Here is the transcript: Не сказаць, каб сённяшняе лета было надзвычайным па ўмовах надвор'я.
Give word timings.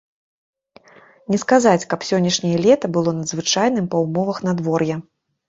Не 1.33 1.37
сказаць, 1.43 1.87
каб 1.91 2.07
сённяшняе 2.09 2.55
лета 2.65 2.91
было 2.97 3.15
надзвычайным 3.19 3.85
па 3.93 4.03
ўмовах 4.09 4.43
надвор'я. 4.51 5.01